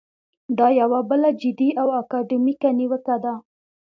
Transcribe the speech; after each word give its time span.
دا 0.57 0.67
یوه 0.81 0.99
بله 1.09 1.29
جدي 1.41 1.69
او 1.81 1.87
اکاډمیکه 1.99 2.69
نیوکه 2.77 3.15
ده. 3.23 3.33